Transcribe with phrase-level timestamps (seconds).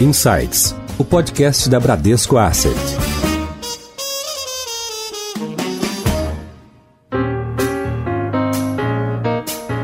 [0.00, 2.72] Insights, o podcast da Bradesco Asset.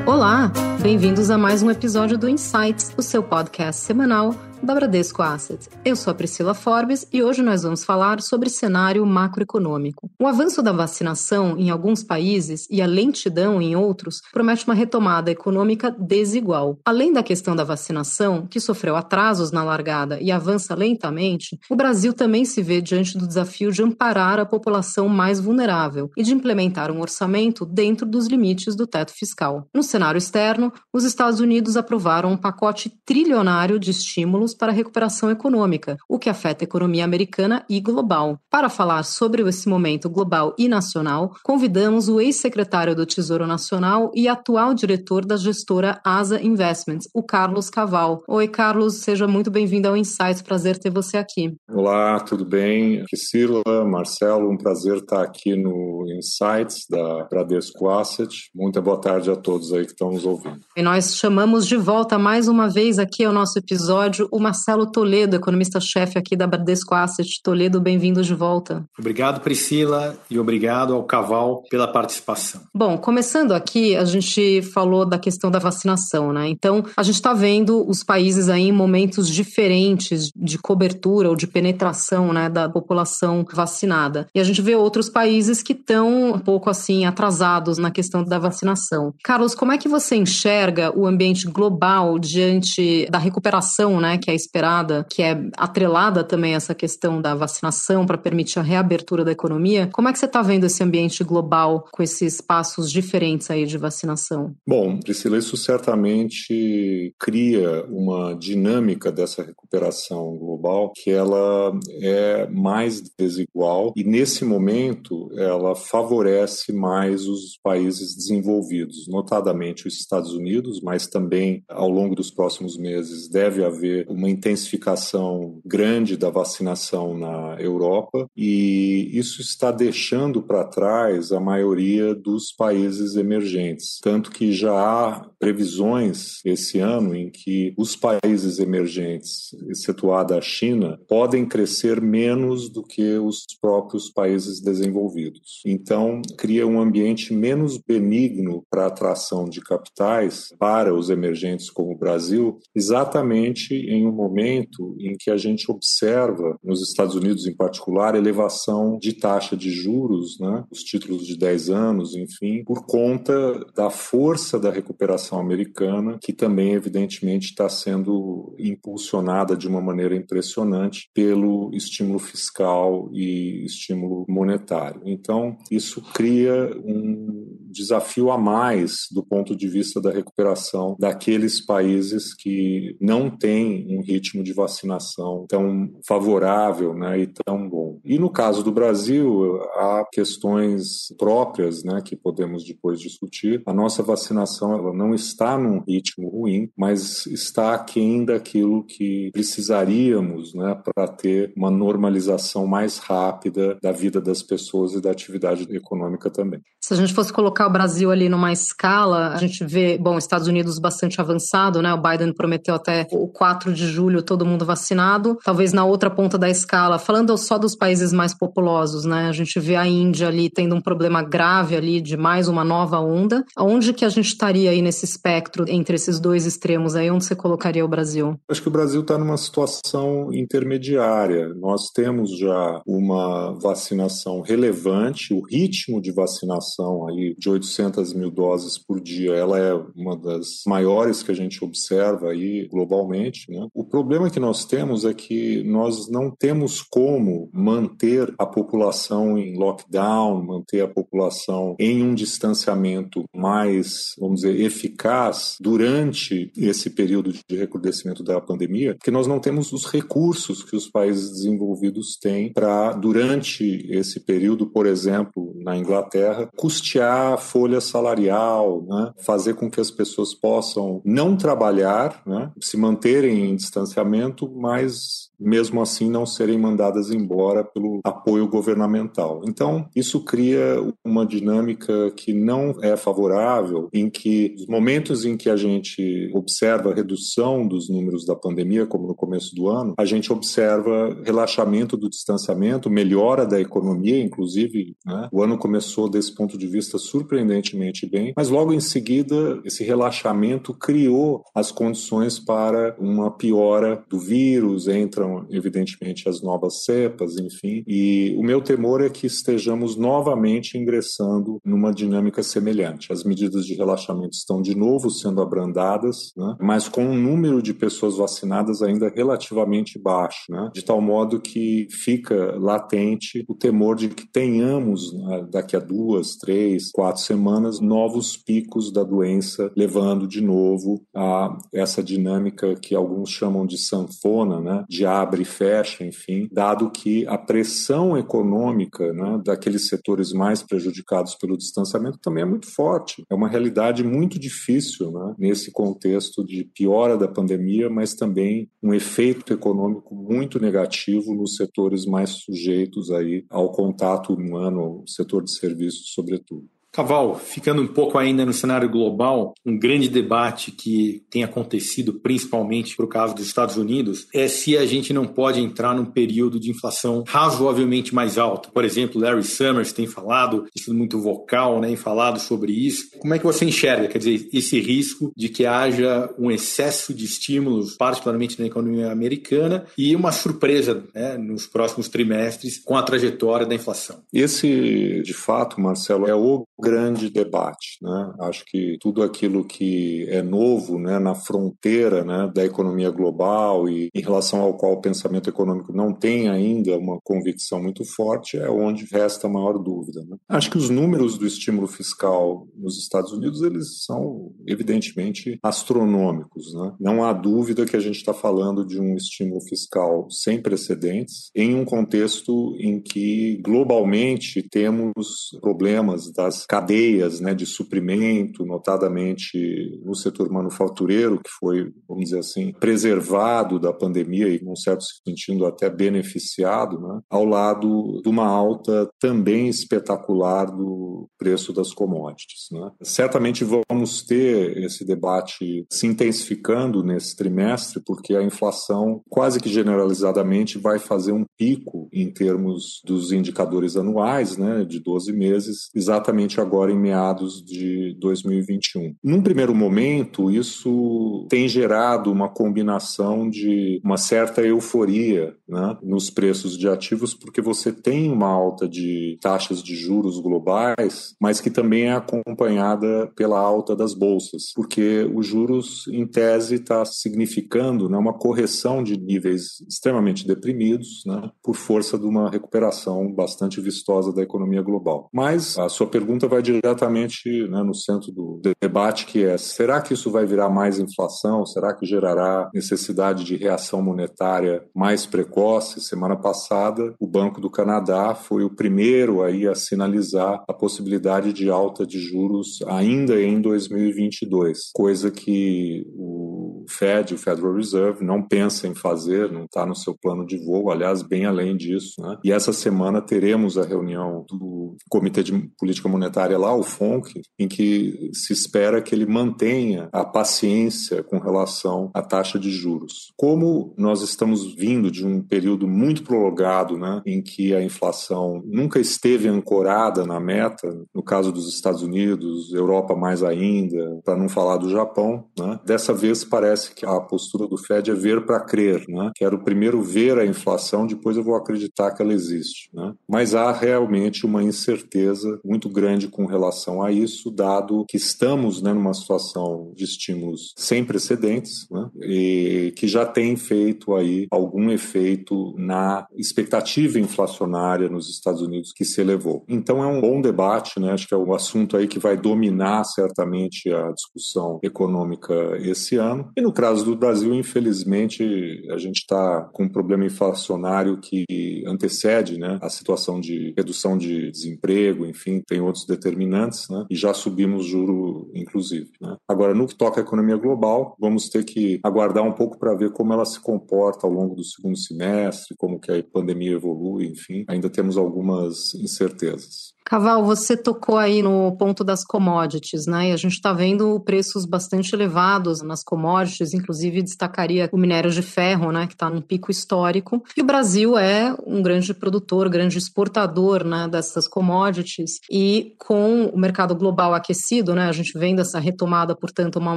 [0.06, 5.68] Olá, bem-vindos a mais um episódio do Insights, o seu podcast semanal da Bradesco Asset.
[5.84, 10.10] Eu sou a Priscila Forbes e hoje nós vamos falar sobre cenário macroeconômico.
[10.18, 15.30] O avanço da vacinação em alguns países e a lentidão em outros promete uma retomada
[15.30, 16.78] econômica desigual.
[16.82, 22.14] Além da questão da vacinação, que sofreu atrasos na largada e avança lentamente, o Brasil
[22.14, 26.90] também se vê diante do desafio de amparar a população mais vulnerável e de implementar
[26.90, 29.68] um orçamento dentro dos limites do teto fiscal.
[29.74, 35.30] No cenário externo, os Estados Unidos aprovaram um pacote trilionário de estímulos para a recuperação
[35.30, 38.38] econômica, o que afeta a economia americana e global.
[38.50, 44.28] Para falar sobre esse momento global e nacional, convidamos o ex-secretário do Tesouro Nacional e
[44.28, 48.22] atual diretor da gestora Asa Investments, o Carlos Caval.
[48.28, 50.42] Oi, Carlos, seja muito bem-vindo ao Insights.
[50.42, 51.54] Prazer ter você aqui.
[51.68, 53.04] Olá, tudo bem?
[53.04, 58.50] Priscila, Marcelo, um prazer estar aqui no Insights da Bradesco Asset.
[58.54, 60.60] Muita boa tarde a todos aí que estão nos ouvindo.
[60.76, 65.36] E nós chamamos de volta mais uma vez aqui ao nosso episódio o Marcelo Toledo,
[65.36, 67.40] economista-chefe aqui da Bradesco Asset.
[67.42, 68.84] Toledo, bem-vindo de volta.
[68.98, 72.60] Obrigado, Priscila, e obrigado ao Caval pela participação.
[72.74, 76.46] Bom, começando aqui, a gente falou da questão da vacinação, né?
[76.50, 81.46] Então, a gente está vendo os países aí em momentos diferentes de cobertura ou de
[81.46, 84.26] penetração, né, da população vacinada.
[84.34, 88.38] E a gente vê outros países que estão um pouco assim atrasados na questão da
[88.38, 89.14] vacinação.
[89.24, 94.36] Carlos, como é que você enxerga o ambiente global diante da recuperação, né, que é
[94.36, 99.32] esperada, que é atrelada também a essa questão da vacinação para permitir a reabertura da
[99.32, 99.88] economia.
[99.92, 103.78] Como é que você está vendo esse ambiente global com esses passos diferentes aí de
[103.78, 104.54] vacinação?
[104.66, 113.92] Bom, Priscila, isso certamente cria uma dinâmica dessa recuperação global que ela é mais desigual
[113.96, 121.62] e nesse momento ela favorece mais os países desenvolvidos, notadamente os Estados Unidos, mas também
[121.68, 129.10] ao longo dos próximos meses deve haver uma intensificação grande da vacinação na Europa e
[129.12, 133.98] isso está deixando para trás a maioria dos países emergentes.
[134.02, 140.98] Tanto que já há previsões esse ano em que os países emergentes, excetuada a China,
[141.08, 145.62] podem crescer menos do que os próprios países desenvolvidos.
[145.66, 151.92] Então, cria um ambiente menos benigno para a atração de capitais para os emergentes como
[151.92, 158.14] o Brasil, exatamente em momento em que a gente observa, nos Estados Unidos em particular,
[158.14, 163.90] elevação de taxa de juros, né, os títulos de 10 anos, enfim, por conta da
[163.90, 171.70] força da recuperação americana, que também, evidentemente, está sendo impulsionada de uma maneira impressionante pelo
[171.74, 175.02] estímulo fiscal e estímulo monetário.
[175.04, 182.34] Então, isso cria um desafio a mais do ponto de vista da recuperação daqueles países
[182.34, 188.00] que não têm um ritmo de vacinação tão favorável né, e tão bom.
[188.04, 193.62] E no caso do Brasil, há questões próprias né, que podemos depois discutir.
[193.66, 200.54] A nossa vacinação ela não está num ritmo ruim, mas está aquém daquilo que precisaríamos
[200.54, 206.30] né, para ter uma normalização mais rápida da vida das pessoas e da atividade econômica
[206.30, 206.60] também.
[206.84, 210.46] Se a gente fosse colocar o Brasil ali numa escala, a gente vê, bom, Estados
[210.46, 211.94] Unidos bastante avançado, né?
[211.94, 215.38] O Biden prometeu até o 4 de julho todo mundo vacinado.
[215.42, 219.28] Talvez na outra ponta da escala, falando só dos países mais populosos, né?
[219.28, 223.00] A gente vê a Índia ali tendo um problema grave ali de mais uma nova
[223.00, 223.42] onda.
[223.58, 227.10] Onde que a gente estaria aí nesse espectro entre esses dois extremos aí?
[227.10, 228.38] Onde você colocaria o Brasil?
[228.46, 231.48] Acho que o Brasil está numa situação intermediária.
[231.54, 236.73] Nós temos já uma vacinação relevante, o ritmo de vacinação
[237.08, 241.64] aí de 800 mil doses por dia, ela é uma das maiores que a gente
[241.64, 243.50] observa aí globalmente.
[243.50, 243.66] Né?
[243.74, 249.56] O problema que nós temos é que nós não temos como manter a população em
[249.56, 257.56] lockdown, manter a população em um distanciamento mais, vamos dizer, eficaz durante esse período de
[257.56, 262.92] recrudescimento da pandemia, porque nós não temos os recursos que os países desenvolvidos têm para,
[262.92, 269.12] durante esse período, por exemplo, na Inglaterra, custear folha salarial, né?
[269.18, 272.50] fazer com que as pessoas possam não trabalhar, né?
[272.58, 279.42] se manterem em distanciamento, mas mesmo assim não serem mandadas embora pelo apoio governamental.
[279.46, 285.50] Então, isso cria uma dinâmica que não é favorável, em que os momentos em que
[285.50, 290.04] a gente observa a redução dos números da pandemia, como no começo do ano, a
[290.04, 295.28] gente observa relaxamento do distanciamento, melhora da economia, inclusive, né?
[295.32, 300.72] o ano começou desse ponto de vista surpreendentemente bem, mas logo em seguida esse relaxamento
[300.74, 307.82] criou as condições para uma piora do vírus, entram evidentemente, as novas cepas, enfim.
[307.86, 313.12] E o meu temor é que estejamos novamente ingressando numa dinâmica semelhante.
[313.12, 316.56] As medidas de relaxamento estão de novo sendo abrandadas, né?
[316.60, 320.70] mas com um número de pessoas vacinadas ainda relativamente baixo, né?
[320.74, 326.36] de tal modo que fica latente o temor de que tenhamos, né, daqui a duas,
[326.36, 333.30] três, quatro semanas, novos picos da doença, levando de novo a essa dinâmica que alguns
[333.30, 334.84] chamam de sanfona, né?
[334.88, 341.34] de abre e fecha, enfim, dado que a pressão econômica né, daqueles setores mais prejudicados
[341.34, 343.24] pelo distanciamento também é muito forte.
[343.30, 348.92] É uma realidade muito difícil né, nesse contexto de piora da pandemia, mas também um
[348.92, 355.52] efeito econômico muito negativo nos setores mais sujeitos aí ao contato humano, o setor de
[355.52, 356.73] serviços, sobretudo.
[356.94, 362.96] Caval, ficando um pouco ainda no cenário global, um grande debate que tem acontecido principalmente
[362.96, 366.70] por causa dos Estados Unidos é se a gente não pode entrar num período de
[366.70, 368.70] inflação razoavelmente mais alta.
[368.70, 373.10] Por exemplo, Larry Summers tem falado, tem sido muito vocal né, em falado sobre isso.
[373.18, 377.24] Como é que você enxerga, quer dizer, esse risco de que haja um excesso de
[377.24, 383.66] estímulos, particularmente na economia americana, e uma surpresa né, nos próximos trimestres com a trajetória
[383.66, 384.22] da inflação?
[384.32, 387.98] Esse, de fato, Marcelo, é o grande debate.
[388.02, 388.32] Né?
[388.40, 394.10] Acho que tudo aquilo que é novo né, na fronteira né, da economia global e
[394.14, 398.68] em relação ao qual o pensamento econômico não tem ainda uma convicção muito forte é
[398.68, 400.22] onde resta a maior dúvida.
[400.28, 400.36] Né?
[400.48, 406.74] Acho que os números do estímulo fiscal nos Estados Unidos eles são evidentemente astronômicos.
[406.74, 406.92] Né?
[407.00, 411.74] Não há dúvida que a gente está falando de um estímulo fiscal sem precedentes em
[411.74, 420.50] um contexto em que globalmente temos problemas das cadeias né, de suprimento, notadamente no setor
[420.50, 426.98] manufatureiro, que foi, vamos dizer assim, preservado da pandemia e, num certo sentido, até beneficiado,
[426.98, 432.66] né, ao lado de uma alta também espetacular do preço das commodities.
[432.72, 432.90] Né.
[433.04, 440.76] Certamente vamos ter esse debate se intensificando nesse trimestre, porque a inflação, quase que generalizadamente,
[440.76, 446.92] vai fazer um pico em termos dos indicadores anuais, né, de 12 meses, exatamente agora
[446.92, 449.14] em meados de 2021.
[449.22, 456.76] Num primeiro momento, isso tem gerado uma combinação de uma certa euforia né, nos preços
[456.76, 462.04] de ativos, porque você tem uma alta de taxas de juros globais, mas que também
[462.04, 468.32] é acompanhada pela alta das bolsas, porque os juros, em tese, está significando né, uma
[468.32, 474.82] correção de níveis extremamente deprimidos, né, por força de uma recuperação bastante vistosa da economia
[474.82, 475.28] global.
[475.32, 480.14] Mas a sua pergunta vai diretamente né, no centro do debate, que é: será que
[480.14, 481.64] isso vai virar mais inflação?
[481.66, 486.00] Será que gerará necessidade de reação monetária mais precoce?
[486.00, 491.70] Semana passada, o Banco do Canadá foi o primeiro aí a sinalizar a possibilidade de
[491.70, 498.86] alta de juros ainda em 2022, coisa que o Fed, o Federal Reserve, não pensa
[498.86, 502.20] em fazer, não está no seu plano de voo, aliás, bem além disso.
[502.20, 502.36] Né?
[502.44, 507.68] E essa semana teremos a reunião do Comitê de Política Monetária lá, o FONC, em
[507.68, 513.32] que se espera que ele mantenha a paciência com relação à taxa de juros.
[513.36, 518.98] Como nós estamos vindo de um período muito prolongado, né, em que a inflação nunca
[518.98, 524.76] esteve ancorada na meta, no caso dos Estados Unidos, Europa mais ainda, para não falar
[524.76, 529.04] do Japão, né, dessa vez parece que a postura do Fed é ver para crer.
[529.08, 529.30] Né?
[529.34, 532.90] Quero primeiro ver a inflação, depois eu vou acreditar que ela existe.
[532.92, 533.12] Né?
[533.28, 538.92] Mas há realmente uma incerteza muito grande com relação a isso, dado que estamos né,
[538.92, 545.74] numa situação de estímulos sem precedentes né, e que já tem feito aí algum efeito
[545.76, 549.64] na expectativa inflacionária nos Estados Unidos que se elevou.
[549.68, 553.04] Então é um bom debate, né, acho que é um assunto aí que vai dominar
[553.04, 556.50] certamente a discussão econômica esse ano.
[556.56, 561.44] E no caso do Brasil, infelizmente, a gente está com um problema inflacionário que
[561.86, 567.32] antecede né, a situação de redução de desemprego, enfim, tem outros determinantes, né, e já
[567.32, 569.10] subimos juro, inclusive.
[569.20, 569.36] Né.
[569.48, 573.12] Agora, no que toca à economia global, vamos ter que aguardar um pouco para ver
[573.12, 577.64] como ela se comporta ao longo do segundo semestre, como que a pandemia evolui, enfim,
[577.68, 579.93] ainda temos algumas incertezas.
[580.06, 583.30] Caval, você tocou aí no ponto das commodities, né?
[583.30, 588.42] E a gente está vendo preços bastante elevados nas commodities, inclusive destacaria o minério de
[588.42, 589.06] ferro, né?
[589.06, 590.44] Que está num pico histórico.
[590.54, 594.06] E o Brasil é um grande produtor, grande exportador, né?
[594.06, 595.40] Dessas commodities.
[595.50, 598.06] E com o mercado global aquecido, né?
[598.06, 599.96] A gente vendo essa retomada, portanto, uma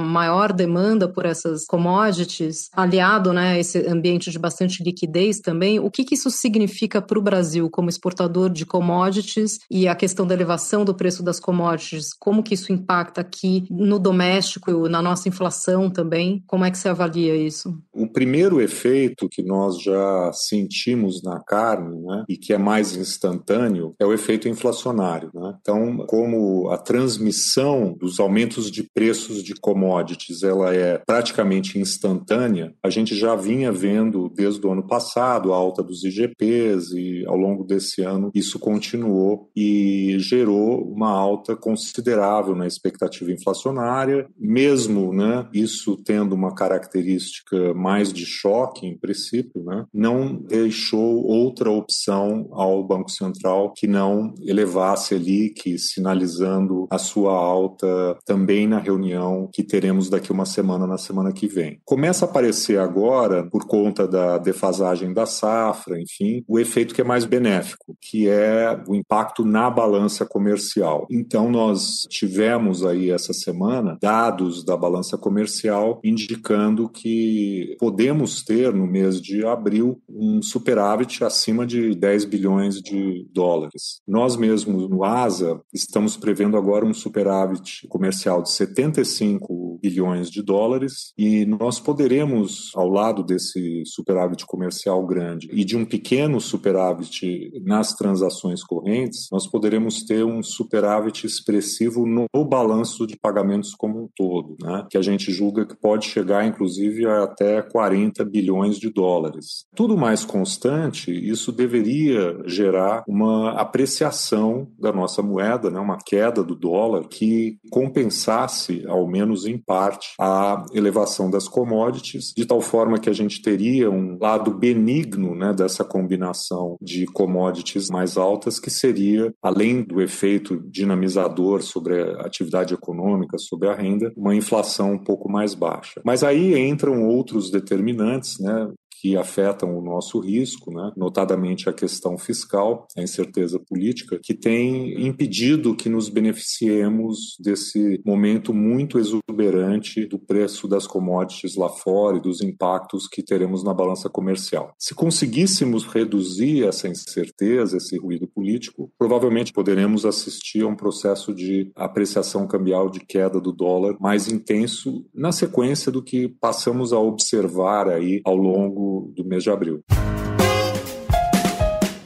[0.00, 3.52] maior demanda por essas commodities, aliado, né?
[3.52, 5.78] A esse ambiente de bastante liquidez também.
[5.78, 10.26] O que, que isso significa para o Brasil como exportador de commodities e a questão
[10.26, 15.28] da elevação do preço das commodities, como que isso impacta aqui no doméstico, na nossa
[15.28, 16.42] inflação também?
[16.46, 17.76] Como é que você avalia isso?
[17.92, 23.94] O primeiro efeito que nós já sentimos na carne, né, e que é mais instantâneo,
[23.98, 25.30] é o efeito inflacionário.
[25.34, 25.54] Né?
[25.60, 32.90] Então, como a transmissão dos aumentos de preços de commodities ela é praticamente instantânea, a
[32.90, 37.64] gente já vinha vendo desde o ano passado a alta dos IGPs e ao longo
[37.64, 39.87] desse ano isso continuou e
[40.18, 48.24] gerou uma alta considerável na expectativa inflacionária, mesmo né, isso tendo uma característica mais de
[48.24, 55.18] choque, em princípio, né, não deixou outra opção ao Banco Central que não elevasse a
[55.18, 61.32] LIC, sinalizando a sua alta também na reunião que teremos daqui uma semana, na semana
[61.32, 61.80] que vem.
[61.84, 67.04] Começa a aparecer agora, por conta da defasagem da safra, enfim, o efeito que é
[67.04, 71.06] mais benéfico, que é o impacto na balança comercial.
[71.08, 78.88] Então, nós tivemos aí essa semana dados da balança comercial indicando que podemos ter no
[78.88, 84.00] mês de abril um superávit acima de 10 bilhões de dólares.
[84.04, 91.12] Nós mesmos no ASA estamos prevendo agora um superávit comercial de 75 bilhões de dólares
[91.16, 97.94] e nós poderemos, ao lado desse superávit comercial grande e de um pequeno superávit nas
[97.94, 104.08] transações correntes, nós poderemos poderemos ter um superávit expressivo no balanço de pagamentos como um
[104.16, 104.86] todo, né?
[104.90, 109.66] que a gente julga que pode chegar, inclusive, a até 40 bilhões de dólares.
[109.76, 115.78] Tudo mais constante, isso deveria gerar uma apreciação da nossa moeda, né?
[115.78, 122.46] uma queda do dólar, que compensasse, ao menos em parte, a elevação das commodities, de
[122.46, 128.16] tal forma que a gente teria um lado benigno né, dessa combinação de commodities mais
[128.16, 134.34] altas, que seria, além do efeito dinamizador sobre a atividade econômica, sobre a renda, uma
[134.34, 136.02] inflação um pouco mais baixa.
[136.04, 138.70] Mas aí entram outros determinantes, né?
[139.00, 140.92] Que afetam o nosso risco, né?
[140.96, 148.52] notadamente a questão fiscal, a incerteza política, que tem impedido que nos beneficiemos desse momento
[148.52, 154.08] muito exuberante do preço das commodities lá fora e dos impactos que teremos na balança
[154.08, 154.72] comercial.
[154.78, 161.70] Se conseguíssemos reduzir essa incerteza, esse ruído político, provavelmente poderemos assistir a um processo de
[161.76, 167.88] apreciação cambial de queda do dólar mais intenso na sequência do que passamos a observar
[167.88, 169.80] aí ao longo do, mês de abril.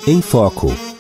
[0.07, 0.92] Em Foco.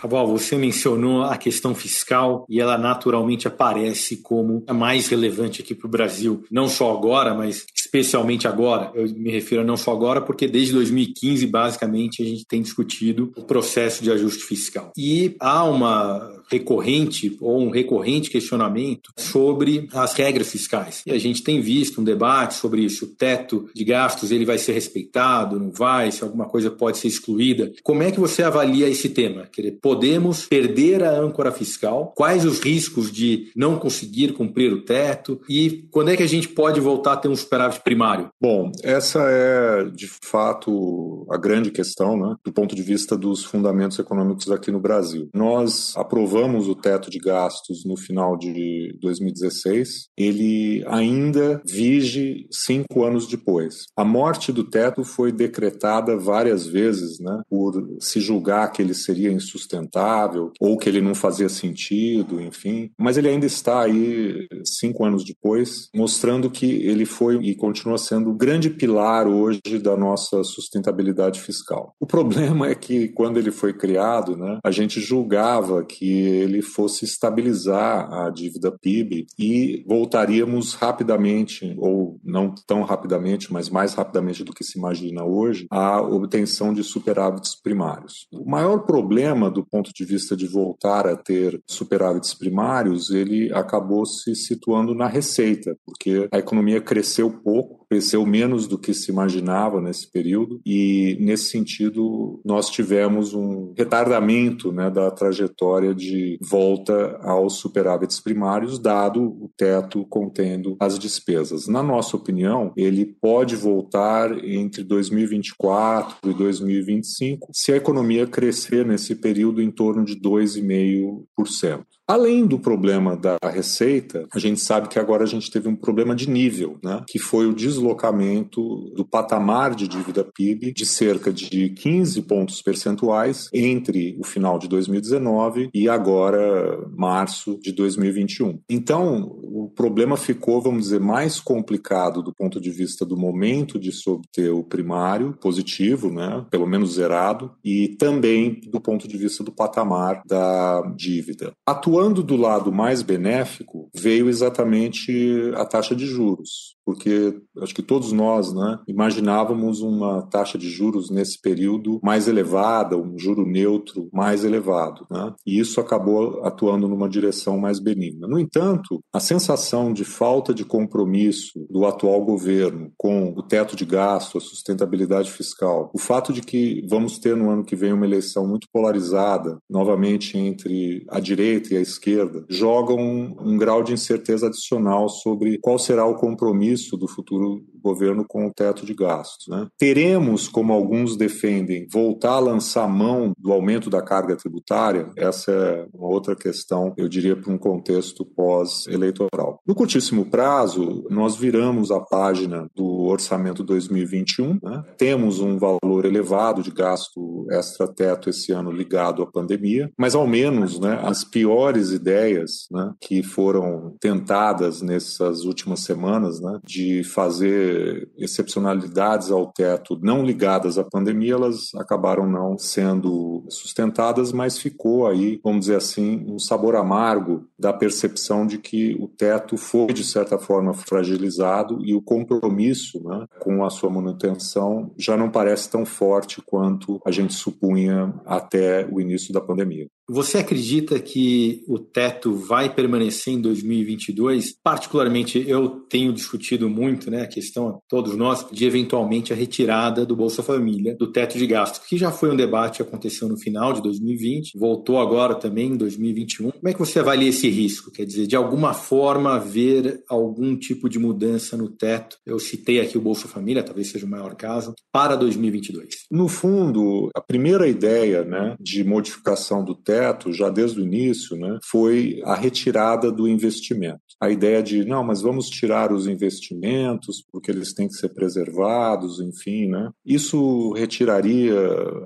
[0.00, 5.74] Caval, você mencionou a questão fiscal e ela naturalmente aparece como a mais relevante aqui
[5.74, 8.92] para o Brasil, não só agora, mas especialmente agora.
[8.94, 13.32] Eu me refiro a não só agora, porque desde 2015, basicamente, a gente tem discutido
[13.36, 14.92] o processo de ajuste fiscal.
[14.96, 21.02] E há uma recorrente ou um recorrente questionamento sobre as regras fiscais.
[21.06, 23.04] E a gente tem visto um debate sobre isso.
[23.04, 27.08] O teto de gastos ele vai ser respeitado, não vai, se alguma coisa pode ser
[27.08, 27.70] excluída.
[27.82, 29.46] Como é que você avalia esse tema?
[29.52, 32.12] Quer podemos perder a âncora fiscal?
[32.14, 35.40] Quais os riscos de não conseguir cumprir o teto?
[35.48, 38.28] E quando é que a gente pode voltar a ter um superávit primário?
[38.38, 43.98] Bom, essa é de fato a grande questão, né, do ponto de vista dos fundamentos
[43.98, 45.30] econômicos aqui no Brasil.
[45.32, 53.26] Nós aprovamos o teto de gastos no final de 2016, ele ainda vige cinco anos
[53.26, 53.86] depois.
[53.96, 59.32] A morte do teto foi decretada várias vezes, né, por se julgar que ele seria
[59.32, 62.90] insustentável insustentável ou que ele não fazia sentido, enfim.
[62.98, 68.30] Mas ele ainda está aí, cinco anos depois, mostrando que ele foi e continua sendo
[68.30, 71.94] o grande pilar hoje da nossa sustentabilidade fiscal.
[72.00, 77.04] O problema é que quando ele foi criado, né, a gente julgava que ele fosse
[77.04, 84.52] estabilizar a dívida PIB e voltaríamos rapidamente, ou não tão rapidamente, mas mais rapidamente do
[84.52, 88.26] que se imagina hoje, à obtenção de superávites primários.
[88.32, 94.04] O maior problema do ponto de vista de voltar a ter superávites primários, ele acabou
[94.06, 99.80] se situando na receita, porque a economia cresceu pouco, cresceu menos do que se imaginava
[99.80, 107.54] nesse período e nesse sentido nós tivemos um retardamento né, da trajetória de volta aos
[107.54, 111.66] superávites primários dado o teto contendo as despesas.
[111.66, 119.14] Na nossa opinião, ele pode voltar entre 2024 e 2025 se a economia crescer nesse
[119.14, 121.97] período em torno de 2,5%.
[122.08, 126.16] Além do problema da receita, a gente sabe que agora a gente teve um problema
[126.16, 127.04] de nível, né?
[127.06, 133.50] que foi o deslocamento do patamar de dívida PIB de cerca de 15 pontos percentuais
[133.52, 138.58] entre o final de 2019 e agora março de 2021.
[138.70, 143.92] Então, o problema ficou, vamos dizer, mais complicado do ponto de vista do momento de
[143.92, 146.46] se obter o primário positivo, né?
[146.50, 151.52] pelo menos zerado, e também do ponto de vista do patamar da dívida.
[151.98, 158.12] Atuando do lado mais benéfico, veio exatamente a taxa de juros porque acho que todos
[158.12, 164.42] nós né, imaginávamos uma taxa de juros nesse período mais elevada, um juro neutro mais
[164.42, 165.06] elevado.
[165.10, 165.34] Né?
[165.46, 168.26] E isso acabou atuando numa direção mais benigna.
[168.26, 173.84] No entanto, a sensação de falta de compromisso do atual governo com o teto de
[173.84, 178.06] gasto, a sustentabilidade fiscal, o fato de que vamos ter no ano que vem uma
[178.06, 183.92] eleição muito polarizada, novamente entre a direita e a esquerda, jogam um, um grau de
[183.92, 188.94] incerteza adicional sobre qual será o compromisso compromisso do futuro governo com o teto de
[188.94, 189.46] gastos.
[189.48, 189.66] Né?
[189.78, 195.08] Teremos, como alguns defendem, voltar a lançar mão do aumento da carga tributária?
[195.16, 199.60] Essa é uma outra questão, eu diria, para um contexto pós-eleitoral.
[199.66, 204.84] No curtíssimo prazo, nós viramos a página do orçamento 2021, né?
[204.96, 210.78] temos um valor elevado de gasto extra-teto esse ano ligado à pandemia, mas ao menos
[210.78, 217.77] né, as piores ideias né, que foram tentadas nessas últimas semanas né, de fazer
[218.16, 225.40] excepcionalidades ao teto não ligadas à pandemia, elas acabaram não sendo sustentadas, mas ficou aí,
[225.42, 230.38] vamos dizer assim, um sabor amargo da percepção de que o teto foi, de certa
[230.38, 236.42] forma, fragilizado e o compromisso né, com a sua manutenção já não parece tão forte
[236.44, 239.86] quanto a gente supunha até o início da pandemia.
[240.10, 244.54] Você acredita que o teto vai permanecer em 2022?
[244.64, 247.57] Particularmente, eu tenho discutido muito né, a questão,
[247.88, 252.10] todos nós, de eventualmente a retirada do Bolsa Família do teto de gastos, que já
[252.10, 256.50] foi um debate que aconteceu no final de 2020, voltou agora também em 2021.
[256.50, 257.90] Como é que você avalia esse risco?
[257.90, 262.16] Quer dizer, de alguma forma haver algum tipo de mudança no teto?
[262.26, 266.06] Eu citei aqui o Bolsa Família, talvez seja o maior caso, para 2022.
[266.10, 271.58] No fundo, a primeira ideia né, de modificação do teto já desde o início, né,
[271.64, 274.00] foi a retirada do investimento.
[274.20, 279.20] A ideia de, não, mas vamos tirar os investimentos porque eles têm que ser preservados,
[279.20, 279.90] enfim, né?
[280.06, 281.54] Isso retiraria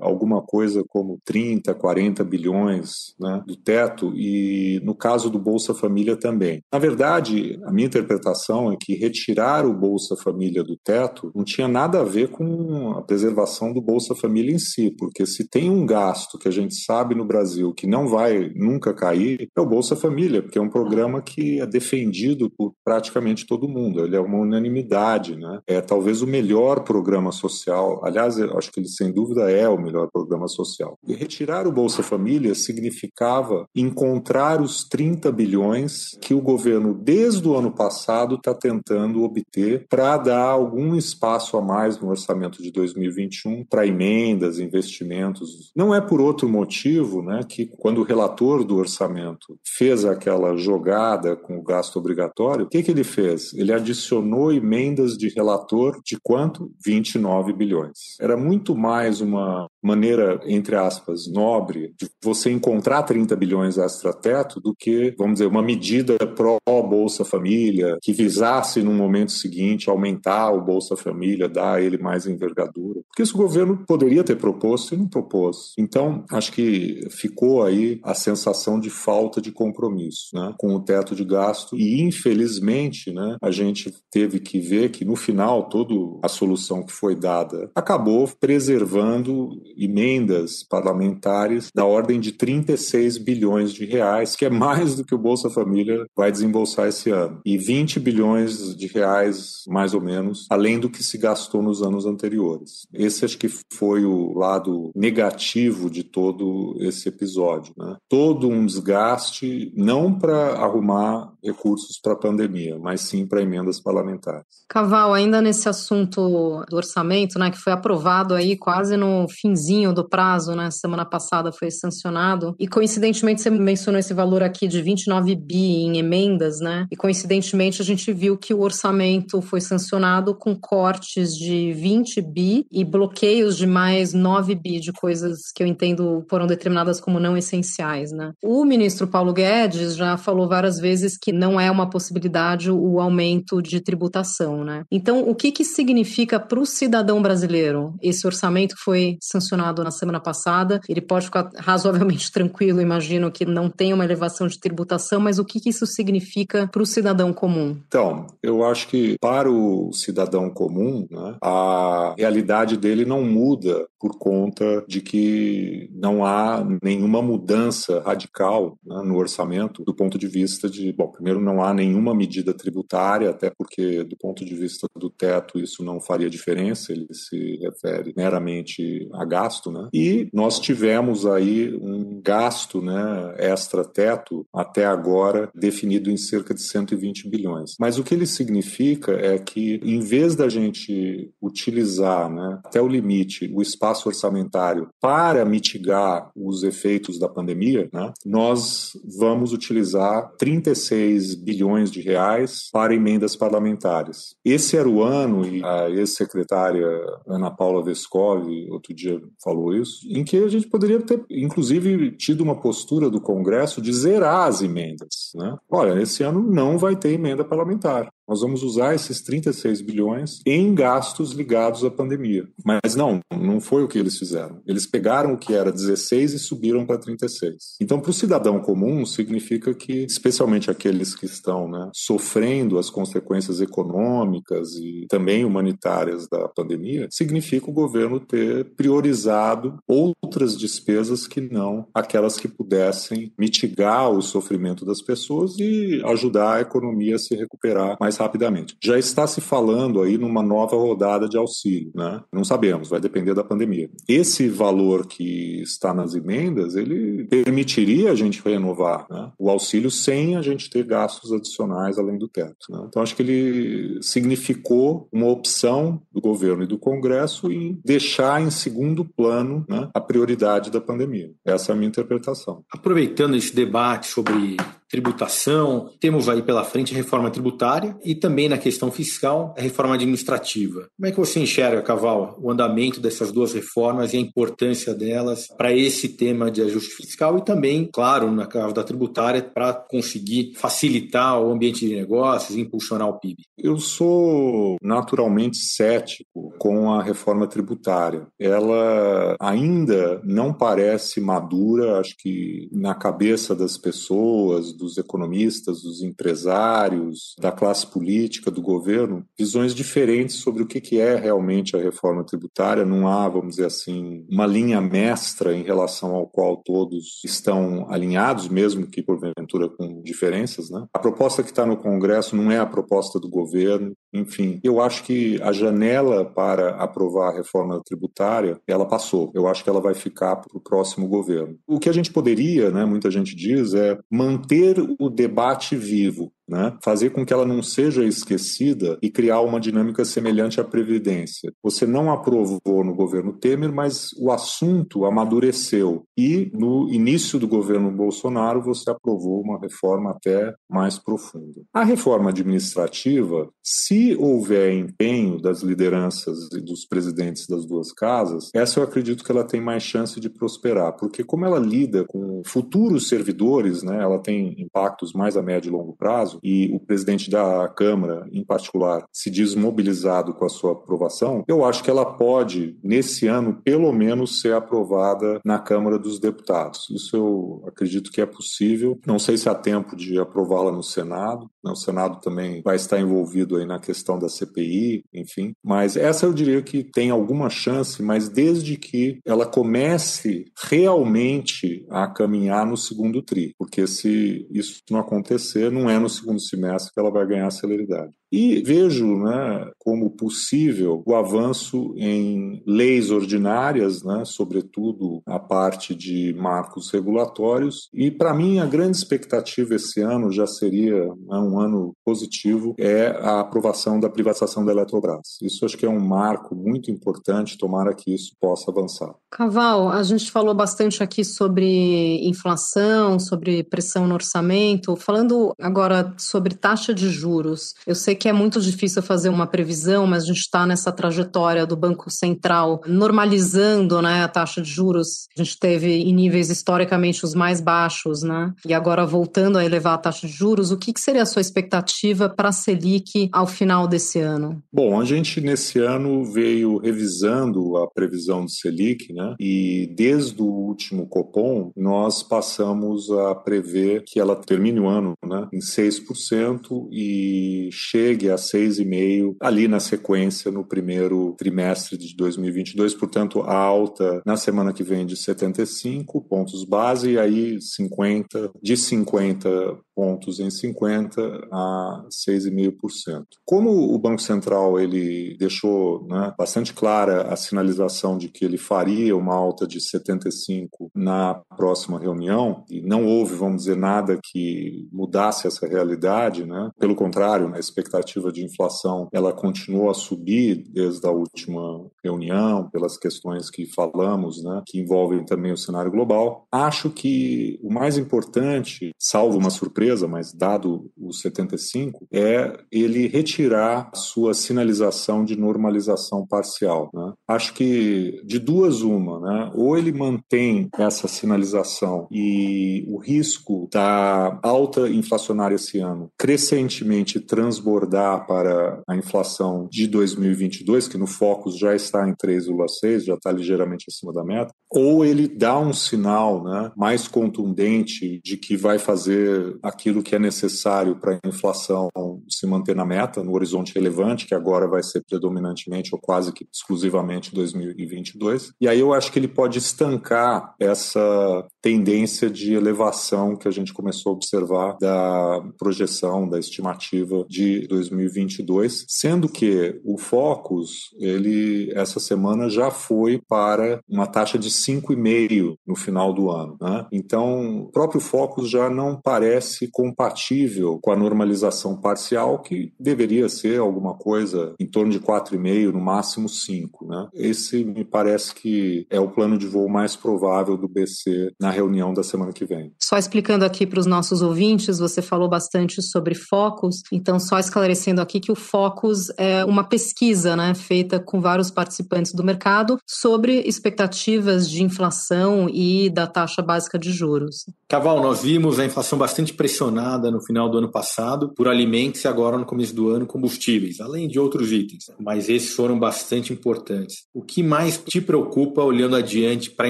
[0.01, 6.15] alguma coisa como 30, 40 bilhões né, do teto e no caso do Bolsa Família
[6.15, 6.61] também.
[6.71, 11.67] Na verdade, a minha interpretação é que retirar o Bolsa Família do teto não tinha
[11.67, 15.85] nada a ver com a preservação do Bolsa Família em si, porque se tem um
[15.85, 19.65] gasto que a gente sabe no Brasil que que não vai nunca cair é o
[19.65, 24.05] Bolsa Família, porque é um programa que é defendido por praticamente todo mundo.
[24.05, 25.61] Ele é uma unanimidade, né?
[25.67, 28.01] É talvez o melhor programa social.
[28.03, 30.97] Aliás, eu acho que ele sem dúvida é o melhor programa social.
[31.07, 37.55] E retirar o Bolsa Família significava encontrar os 30 bilhões que o governo desde o
[37.55, 43.65] ano passado está tentando obter para dar algum espaço a mais no orçamento de 2021
[43.65, 45.71] para emendas, investimentos.
[45.75, 51.35] Não é por outro motivo, né, que quando o relator do orçamento fez aquela jogada
[51.35, 53.53] com o gasto obrigatório, o que, que ele fez?
[53.53, 56.71] Ele adicionou emendas de relator de quanto?
[56.83, 58.15] 29 bilhões.
[58.19, 64.73] Era muito mais uma maneira, entre aspas, nobre de você encontrar 30 bilhões extra-teto do
[64.73, 70.95] que, vamos dizer, uma medida pró-Bolsa Família que visasse, no momento seguinte, aumentar o Bolsa
[70.95, 73.01] Família, dar ele mais envergadura.
[73.07, 75.73] Porque isso o governo poderia ter proposto e não propôs.
[75.77, 81.15] Então, acho que ficou aí a sensação de falta de compromisso né, com o teto
[81.15, 85.93] de gasto e, infelizmente, né, a gente teve que ver que, no final, toda
[86.23, 93.85] a solução que foi dada acabou preservando emendas parlamentares da ordem de 36 bilhões de
[93.85, 97.99] reais, que é mais do que o Bolsa Família vai desembolsar esse ano, e 20
[97.99, 102.87] bilhões de reais, mais ou menos, além do que se gastou nos anos anteriores.
[102.93, 107.73] Esse acho que foi o lado negativo de todo esse episódio.
[107.77, 107.95] Né?
[108.09, 114.45] Todo um desgaste, não para arrumar recursos para a pandemia, mas sim para emendas parlamentares.
[114.69, 119.62] Caval, ainda nesse assunto do orçamento, né, que foi aprovado aí quase no finzinho
[119.93, 124.81] do prazo, né, semana passada foi sancionado, e coincidentemente você mencionou esse valor aqui de
[124.81, 130.35] 29 bi em emendas, né, e coincidentemente a gente viu que o orçamento foi sancionado
[130.35, 135.67] com cortes de 20 bi e bloqueios de mais 9 bi de coisas que eu
[135.67, 138.33] entendo foram determinadas como não essenciais, né.
[138.43, 143.61] O ministro Paulo Guedes já falou várias vezes que não é uma possibilidade o aumento
[143.61, 144.83] de tributação, né?
[144.91, 149.91] Então, o que que significa para o cidadão brasileiro esse orçamento que foi sancionado na
[149.91, 150.79] semana passada?
[150.87, 155.45] Ele pode ficar razoavelmente tranquilo, imagino que não tem uma elevação de tributação, mas o
[155.45, 157.77] que que isso significa para o cidadão comum?
[157.87, 164.17] Então, eu acho que para o cidadão comum, né, a realidade dele não muda por
[164.17, 170.69] conta de que não há nenhuma mudança radical né, no orçamento do ponto de vista
[170.69, 175.09] de, bom, Primeiro, não há nenhuma medida tributária, até porque, do ponto de vista do
[175.09, 179.89] teto, isso não faria diferença, ele se refere meramente a gasto, né?
[179.93, 187.29] E nós tivemos aí um gasto, né, extra-teto, até agora, definido em cerca de 120
[187.29, 187.75] bilhões.
[187.79, 192.87] Mas o que ele significa é que, em vez da gente utilizar, né, até o
[192.87, 201.03] limite, o espaço orçamentário para mitigar os efeitos da pandemia, né, nós vamos utilizar 36
[201.13, 204.35] 6 bilhões de reais para emendas parlamentares.
[204.43, 206.87] Esse era o ano, e a ex-secretária
[207.27, 212.41] Ana Paula Vescov, outro dia falou isso, em que a gente poderia ter, inclusive, tido
[212.41, 215.31] uma postura do Congresso de zerar as emendas.
[215.35, 215.55] Né?
[215.69, 218.11] Olha, esse ano não vai ter emenda parlamentar.
[218.27, 222.47] Nós vamos usar esses 36 bilhões em gastos ligados à pandemia.
[222.63, 224.61] Mas não, não foi o que eles fizeram.
[224.65, 227.77] Eles pegaram o que era 16 e subiram para 36.
[227.81, 233.61] Então, para o cidadão comum, significa que, especialmente aqueles que estão né, sofrendo as consequências
[233.61, 241.87] econômicas e também humanitárias da pandemia, significa o governo ter priorizado outras despesas que não
[241.93, 247.97] aquelas que pudessem mitigar o sofrimento das pessoas e ajudar a economia a se recuperar
[247.99, 248.77] mais mais rapidamente.
[248.81, 252.21] Já está se falando aí numa nova rodada de auxílio, né?
[252.31, 253.89] Não sabemos, vai depender da pandemia.
[254.07, 259.31] Esse valor que está nas emendas, ele permitiria a gente renovar né?
[259.37, 262.55] o auxílio sem a gente ter gastos adicionais além do teto.
[262.69, 262.85] Né?
[262.87, 268.49] Então, acho que ele significou uma opção do governo e do Congresso em deixar em
[268.49, 271.31] segundo plano né, a prioridade da pandemia.
[271.45, 272.63] Essa é a minha interpretação.
[272.71, 274.57] Aproveitando esse debate sobre
[274.93, 279.95] tributação, temos aí pela frente a reforma tributária e também na questão fiscal a reforma
[279.95, 280.87] administrativa.
[280.95, 285.47] Como é que você enxerga, Caval, o andamento dessas duas reformas e a importância delas
[285.57, 290.53] para esse tema de ajuste fiscal e também, claro, na causa da tributária, para conseguir
[290.57, 293.41] facilitar o ambiente de negócios e impulsionar o PIB?
[293.57, 298.27] Eu sou naturalmente cético com a reforma tributária.
[298.39, 307.35] Ela ainda não parece madura, acho que na cabeça das pessoas, dos economistas, dos empresários,
[307.39, 312.85] da classe política, do governo, visões diferentes sobre o que é realmente a reforma tributária.
[312.85, 318.47] Não há, vamos dizer assim, uma linha mestra em relação ao qual todos estão alinhados,
[318.47, 320.69] mesmo que porventura com diferenças.
[320.69, 320.85] Né?
[320.93, 323.93] A proposta que está no Congresso não é a proposta do governo.
[324.13, 329.31] Enfim, eu acho que a janela para aprovar a reforma tributária ela passou.
[329.33, 331.57] Eu acho que ela vai ficar para o próximo governo.
[331.67, 336.77] O que a gente poderia, né, muita gente diz, é manter o debate vivo né?
[336.83, 341.51] fazer com que ela não seja esquecida e criar uma dinâmica semelhante à Previdência.
[341.63, 346.03] Você não aprovou no governo Temer, mas o assunto amadureceu.
[346.17, 351.61] E no início do governo Bolsonaro, você aprovou uma reforma até mais profunda.
[351.73, 358.79] A reforma administrativa, se houver empenho das lideranças e dos presidentes das duas casas, essa
[358.79, 363.07] eu acredito que ela tem mais chance de prosperar, porque como ela lida com futuros
[363.07, 367.67] servidores, né, ela tem impactos mais a médio e longo prazo e o presidente da
[367.69, 372.77] Câmara, em particular, se diz mobilizado com a sua aprovação, eu acho que ela pode,
[372.83, 376.89] nesse ano, pelo menos ser aprovada na Câmara dos Deputados.
[376.89, 378.99] Isso eu acredito que é possível.
[379.05, 381.49] Não sei se há tempo de aprová-la no Senado.
[381.63, 381.71] Né?
[381.71, 385.53] O Senado também vai estar envolvido aí na questão da CPI, enfim.
[385.63, 392.07] Mas essa eu diria que tem alguma chance, mas desde que ela comece realmente a
[392.07, 396.99] caminhar no segundo tri, porque se isso não acontecer, não é no segundo semestre que
[396.99, 398.13] ela vai ganhar celeridade.
[398.33, 406.33] E vejo né, como possível o avanço em leis ordinárias, né, sobretudo a parte de
[406.33, 407.89] marcos regulatórios.
[407.93, 413.09] E, para mim, a grande expectativa esse ano já seria né, um ano positivo é
[413.21, 415.37] a aprovação da privatização da Eletrobras.
[415.39, 419.13] Isso acho que é um marco muito importante, tomara que isso possa avançar.
[419.29, 424.95] Caval, a gente falou bastante aqui sobre inflação, sobre pressão no orçamento.
[424.95, 429.45] Falando agora sobre taxa de juros, eu sei que que é muito difícil fazer uma
[429.45, 434.69] previsão, mas a gente está nessa trajetória do Banco Central normalizando né, a taxa de
[434.69, 435.27] juros.
[435.37, 438.53] A gente teve em níveis historicamente os mais baixos, né?
[438.65, 441.41] E agora voltando a elevar a taxa de juros, o que, que seria a sua
[441.41, 444.63] expectativa para a Selic ao final desse ano?
[444.71, 449.35] Bom, a gente nesse ano veio revisando a previsão do Selic, né?
[449.37, 455.45] E desde o último Copom, nós passamos a prever que ela termine o ano né,
[455.51, 462.93] em 6% e chegue chegue a 6,5% ali na sequência no primeiro trimestre de 2022,
[462.93, 468.77] portanto, a alta na semana que vem de 75 pontos base e aí 50, de
[468.77, 469.49] 50
[469.95, 473.23] pontos em 50 a 6,5%.
[473.45, 479.15] Como o Banco Central ele deixou né, bastante clara a sinalização de que ele faria
[479.15, 485.47] uma alta de 75 na próxima reunião e não houve, vamos dizer, nada que mudasse
[485.47, 486.71] essa realidade, né?
[486.79, 487.92] Pelo contrário, a expectativa
[488.31, 494.61] de inflação ela continuou a subir desde a última reunião pelas questões que falamos, né,
[494.65, 496.47] que envolvem também o cenário global.
[496.51, 503.91] Acho que o mais importante, salvo uma surpresa mas dado os 75, é ele retirar
[503.93, 506.89] sua sinalização de normalização parcial.
[506.93, 507.13] Né?
[507.27, 509.51] Acho que de duas uma, né?
[509.55, 517.82] ou ele mantém essa sinalização e o risco da alta inflacionária esse ano crescentemente transbordar
[517.87, 523.85] para a inflação de 2022, que no Focus já está em 3,6, já está ligeiramente
[523.87, 529.57] acima da meta, ou ele dá um sinal né, mais contundente de que vai fazer
[529.61, 531.89] aquilo que é necessário para a inflação
[532.29, 536.45] se manter na meta, no horizonte relevante, que agora vai ser predominantemente ou quase que
[536.51, 538.51] exclusivamente 2022.
[538.59, 543.73] E aí eu acho que ele pode estancar essa tendência de elevação que a gente
[543.73, 551.99] começou a observar da projeção, da estimativa de 2022, sendo que o Focus, ele essa
[551.99, 556.57] semana já foi para uma taxa de 5,5 no final do ano.
[556.61, 556.85] Né?
[556.91, 563.59] Então, o próprio Focus já não parece compatível com a normalização parcial, que deveria ser
[563.59, 566.85] alguma coisa em torno de 4,5, no máximo 5.
[566.87, 567.07] Né?
[567.13, 571.93] Esse me parece que é o plano de voo mais provável do BC na reunião
[571.93, 572.73] da semana que vem.
[572.79, 577.62] Só explicando aqui para os nossos ouvintes, você falou bastante sobre focos, então só esclarecendo
[578.01, 583.41] aqui que o Focus é uma pesquisa né, feita com vários participantes do mercado sobre
[583.41, 587.45] expectativas de inflação e da taxa básica de juros.
[587.67, 592.07] Caval, nós vimos a inflação bastante pressionada no final do ano passado por alimentos e
[592.07, 597.05] agora no começo do ano combustíveis, além de outros itens, mas esses foram bastante importantes.
[597.13, 599.69] O que mais te preocupa olhando adiante para a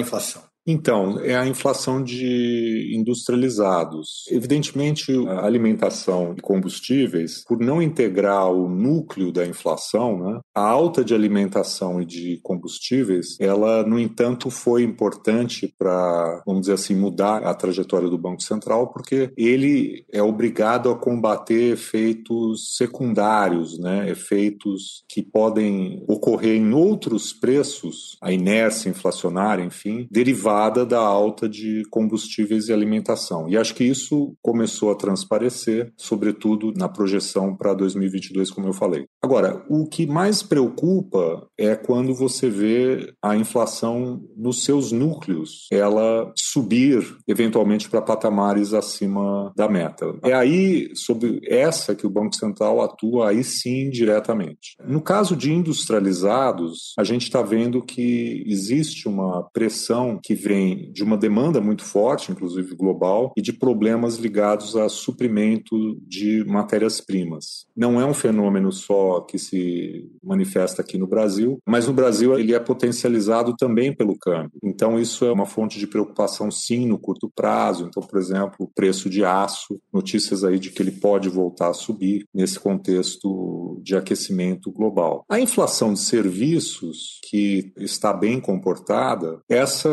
[0.00, 0.42] inflação?
[0.66, 4.24] Então, é a inflação de industrializados.
[4.30, 11.04] Evidentemente, a alimentação e combustíveis, por não integrar o núcleo da inflação, né, a alta
[11.04, 17.44] de alimentação e de combustíveis, ela, no entanto, foi importante para, vamos dizer assim, mudar
[17.44, 25.04] a trajetória do Banco Central, porque ele é obrigado a combater efeitos secundários, né, efeitos
[25.08, 31.82] que podem ocorrer em outros preços, a inércia inflacionária, enfim, derivados derivada da alta de
[31.90, 33.48] combustíveis e alimentação.
[33.48, 39.04] E acho que isso começou a transparecer, sobretudo na projeção para 2022, como eu falei.
[39.22, 46.32] Agora, o que mais preocupa é quando você vê a inflação nos seus núcleos, ela
[46.36, 50.14] subir eventualmente para patamares acima da meta.
[50.22, 54.76] É aí, sobre essa, que o Banco Central atua aí sim diretamente.
[54.86, 61.02] No caso de industrializados, a gente está vendo que existe uma pressão que vem de
[61.02, 65.74] uma demanda muito forte, inclusive global, e de problemas ligados a suprimento
[66.06, 67.66] de matérias-primas.
[67.76, 72.54] Não é um fenômeno só que se manifesta aqui no Brasil, mas no Brasil ele
[72.54, 74.52] é potencializado também pelo câmbio.
[74.62, 77.86] Então isso é uma fonte de preocupação sim no curto prazo.
[77.86, 81.74] Então, por exemplo, o preço de aço, notícias aí de que ele pode voltar a
[81.74, 85.24] subir nesse contexto de aquecimento global.
[85.28, 89.88] A inflação de serviços, que está bem comportada, essa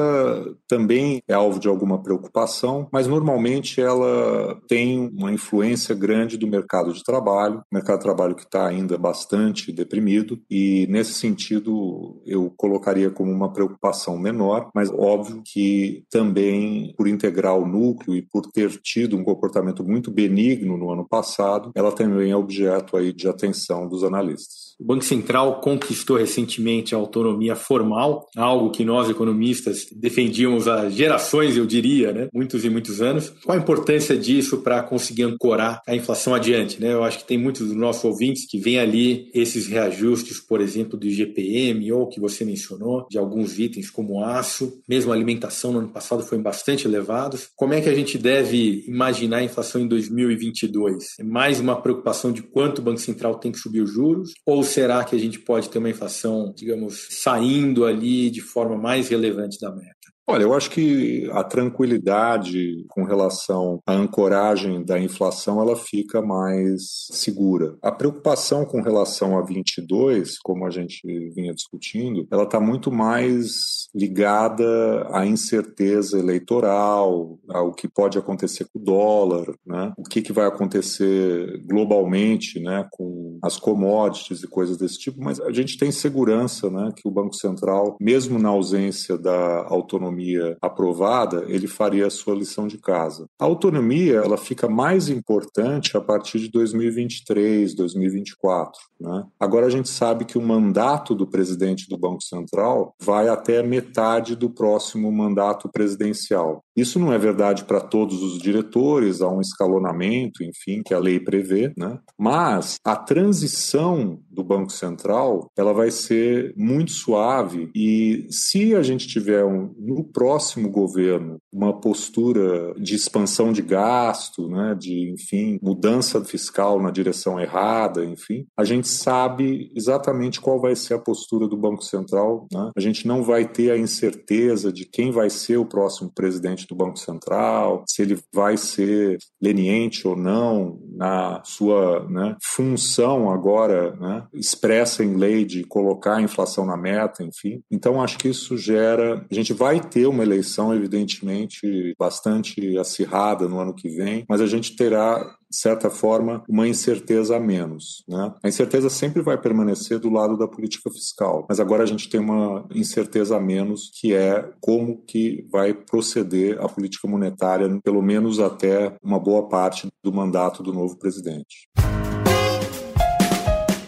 [0.67, 6.93] também é alvo de alguma preocupação, mas normalmente ela tem uma influência grande do mercado
[6.93, 13.09] de trabalho, mercado de trabalho que está ainda bastante deprimido, e nesse sentido eu colocaria
[13.09, 18.69] como uma preocupação menor, mas óbvio que também por integrar o núcleo e por ter
[18.81, 23.80] tido um comportamento muito benigno no ano passado, ela também é objeto aí de atenção
[23.87, 24.71] dos analistas.
[24.79, 31.55] O Banco Central conquistou recentemente a autonomia formal, algo que nós economistas defendíamos há gerações,
[31.55, 32.29] eu diria, né?
[32.33, 33.31] muitos e muitos anos.
[33.43, 36.81] Qual a importância disso para conseguir ancorar a inflação adiante?
[36.81, 36.93] Né?
[36.93, 40.97] Eu acho que tem muitos dos nossos ouvintes que veem ali esses reajustes, por exemplo,
[40.97, 45.79] do IGPM ou que você mencionou, de alguns itens como aço, mesmo a alimentação no
[45.79, 47.49] ano passado foi bastante elevados.
[47.55, 51.19] Como é que a gente deve imaginar a inflação em 2022?
[51.19, 54.63] É mais uma preocupação de quanto o Banco Central tem que subir os juros ou
[54.63, 59.59] será que a gente pode ter uma inflação, digamos, saindo ali de forma mais relevante
[59.59, 60.00] da meta?
[60.27, 67.07] Olha, eu acho que a tranquilidade com relação à ancoragem da inflação ela fica mais
[67.11, 67.75] segura.
[67.81, 73.89] A preocupação com relação a 22, como a gente vinha discutindo, ela está muito mais
[73.93, 79.91] ligada à incerteza eleitoral, ao que pode acontecer com o dólar, né?
[79.97, 82.87] o que, que vai acontecer globalmente né?
[82.91, 86.91] com as commodities e coisas desse tipo, mas a gente tem segurança né?
[86.95, 92.35] que o Banco Central, mesmo na ausência da autonomia autonomia aprovada, ele faria a sua
[92.35, 93.27] lição de casa.
[93.39, 98.79] A autonomia ela fica mais importante a partir de 2023, 2024.
[98.99, 99.25] Né?
[99.39, 104.35] Agora a gente sabe que o mandato do presidente do Banco Central vai até metade
[104.35, 106.63] do próximo mandato presidencial.
[106.75, 111.19] Isso não é verdade para todos os diretores, há um escalonamento, enfim, que a lei
[111.19, 111.99] prevê, né?
[112.17, 119.07] Mas a transição do Banco Central, ela vai ser muito suave e se a gente
[119.07, 126.23] tiver um, no próximo governo uma postura de expansão de gasto, né, de, enfim, mudança
[126.23, 131.57] fiscal na direção errada, enfim, a gente sabe exatamente qual vai ser a postura do
[131.57, 132.71] Banco Central, né?
[132.75, 136.67] A gente não vai ter a incerteza de quem vai ser o próximo presidente presidente
[136.67, 143.95] do Banco Central, se ele vai ser leniente ou não na sua né, função agora
[143.95, 147.61] né, expressa em lei de colocar a inflação na meta, enfim.
[147.69, 149.25] Então, acho que isso gera.
[149.29, 154.47] A gente vai ter uma eleição, evidentemente, bastante acirrada no ano que vem, mas a
[154.47, 158.03] gente terá de certa forma, uma incerteza a menos.
[158.07, 158.33] Né?
[158.41, 162.21] A incerteza sempre vai permanecer do lado da política fiscal, mas agora a gente tem
[162.21, 168.39] uma incerteza a menos, que é como que vai proceder a política monetária, pelo menos
[168.39, 171.67] até uma boa parte do mandato do novo presidente.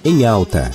[0.04, 0.70] Em alta.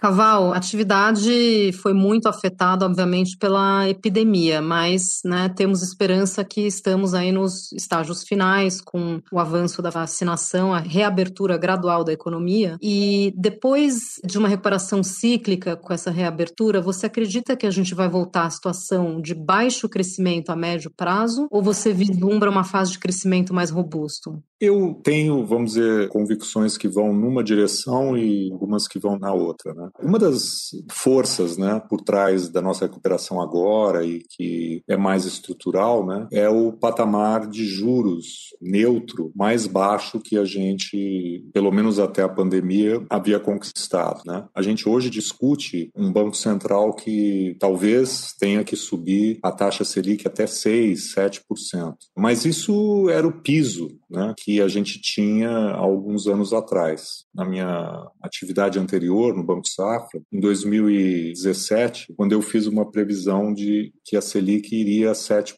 [0.00, 7.14] Caval, a atividade foi muito afetada, obviamente, pela epidemia, mas né, temos esperança que estamos
[7.14, 12.76] aí nos estágios finais com o avanço da vacinação, a reabertura gradual da economia.
[12.80, 18.08] E depois de uma recuperação cíclica com essa reabertura, você acredita que a gente vai
[18.08, 23.00] voltar à situação de baixo crescimento a médio prazo ou você vislumbra uma fase de
[23.00, 24.40] crescimento mais robusto?
[24.60, 29.72] Eu tenho, vamos dizer, convicções que vão numa direção e algumas que vão na outra.
[29.72, 29.87] Né?
[30.00, 36.06] Uma das forças né, por trás da nossa recuperação agora e que é mais estrutural
[36.06, 42.22] né, é o patamar de juros neutro mais baixo que a gente, pelo menos até
[42.22, 44.22] a pandemia, havia conquistado.
[44.26, 44.44] Né?
[44.54, 50.26] A gente hoje discute um Banco Central que talvez tenha que subir a taxa Selic
[50.26, 51.94] até 6, 7%.
[52.16, 57.24] Mas isso era o piso né, que a gente tinha alguns anos atrás.
[57.34, 63.92] Na minha atividade anterior no Banco Safra, em 2017, quando eu fiz uma previsão de
[64.04, 65.54] que a Selic iria a 7%.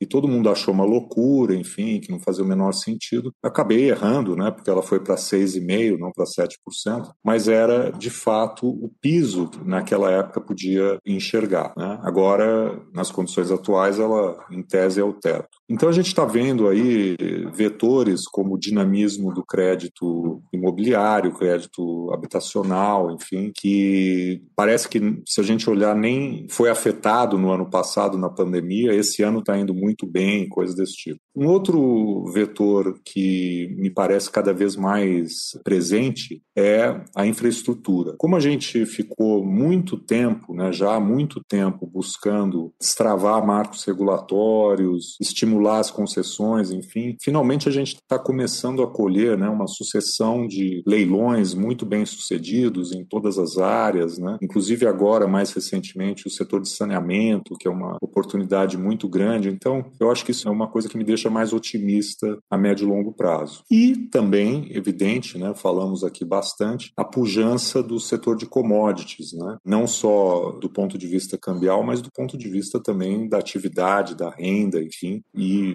[0.00, 3.32] E todo mundo achou uma loucura, enfim, que não fazia o menor sentido.
[3.42, 8.68] Acabei errando, né, porque ela foi para 6,5%, não para 7%, mas era de fato
[8.68, 11.72] o piso que naquela época podia enxergar.
[11.76, 11.98] Né?
[12.02, 15.48] Agora, nas condições atuais, ela em tese é o teto.
[15.68, 17.16] Então a gente está vendo aí
[17.54, 25.44] vetores como o dinamismo do crédito imobiliário, crédito habitacional, enfim, que parece que se a
[25.44, 30.06] gente olhar nem foi afetado no ano passado na pandemia, esse ano está indo muito
[30.06, 31.18] bem, coisas desse tipo.
[31.34, 38.14] Um outro vetor que me parece cada vez mais presente é a infraestrutura.
[38.18, 45.16] Como a gente ficou muito tempo, né, já há muito tempo, buscando destravar marcos regulatórios,
[45.20, 50.82] estimular as concessões, enfim, finalmente a gente está começando a colher né, uma sucessão de
[50.86, 54.38] leilões muito bem sucedidos em todas as áreas, né?
[54.42, 59.48] inclusive agora, mais recentemente, o setor de saneamento, que é uma oportunidade muito grande.
[59.48, 62.86] Então, eu acho que isso é uma coisa que me deixa mais otimista a médio
[62.86, 63.62] e longo prazo.
[63.70, 69.56] E também, evidente, né, falamos aqui bastante, a pujança do setor de commodities, né?
[69.64, 74.14] não só do ponto de vista cambial, mas do ponto de vista também da atividade,
[74.14, 75.22] da renda, enfim,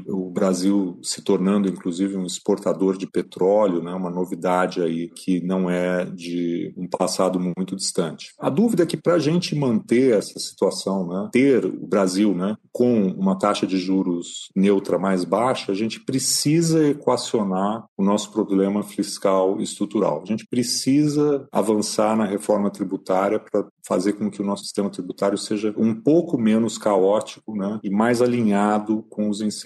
[0.08, 5.70] o Brasil se tornando, inclusive, um exportador de petróleo, né, uma novidade aí que não
[5.70, 8.34] é de um passado muito distante.
[8.40, 12.56] A dúvida é que para a gente manter essa situação, né, ter o Brasil né,
[12.72, 18.84] com uma taxa de juros neutra mais baixa, a gente precisa equacionar o nosso problema
[18.84, 20.22] fiscal estrutural.
[20.24, 25.38] A gente precisa avançar na reforma tributária para fazer com que o nosso sistema tributário
[25.38, 29.59] seja um pouco menos caótico né, e mais alinhado com os incentivos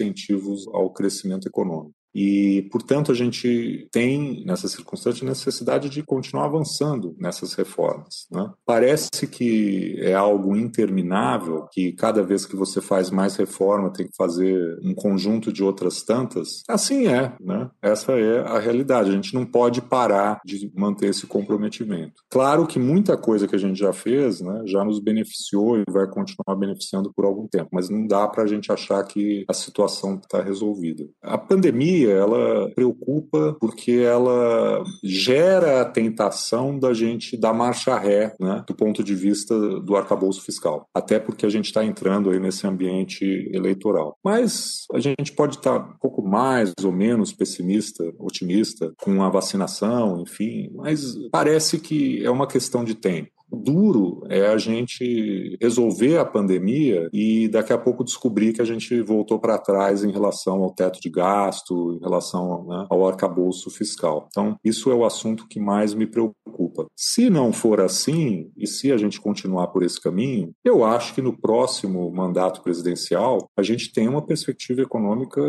[0.72, 2.03] ao crescimento econômico.
[2.14, 8.26] E, portanto, a gente tem, nessa circunstância, necessidade de continuar avançando nessas reformas.
[8.30, 8.48] Né?
[8.64, 14.16] Parece que é algo interminável, que cada vez que você faz mais reforma tem que
[14.16, 16.62] fazer um conjunto de outras tantas.
[16.68, 17.68] Assim é, né?
[17.82, 19.10] essa é a realidade.
[19.10, 22.22] A gente não pode parar de manter esse comprometimento.
[22.30, 26.06] Claro que muita coisa que a gente já fez né, já nos beneficiou e vai
[26.06, 30.16] continuar beneficiando por algum tempo, mas não dá para a gente achar que a situação
[30.16, 31.04] está resolvida.
[31.22, 38.64] A pandemia ela preocupa porque ela gera a tentação da gente dar marcha ré, né,
[38.66, 40.86] do ponto de vista do arcabouço fiscal.
[40.94, 44.16] Até porque a gente está entrando aí nesse ambiente eleitoral.
[44.24, 49.28] Mas a gente pode estar tá um pouco mais ou menos pessimista, otimista com a
[49.28, 56.18] vacinação, enfim, mas parece que é uma questão de tempo duro é a gente resolver
[56.18, 60.62] a pandemia e daqui a pouco descobrir que a gente voltou para trás em relação
[60.62, 64.28] ao teto de gasto, em relação né, ao arcabouço fiscal.
[64.30, 66.86] Então, isso é o assunto que mais me preocupa.
[66.96, 71.22] Se não for assim, e se a gente continuar por esse caminho, eu acho que
[71.22, 75.40] no próximo mandato presidencial a gente tem uma perspectiva econômica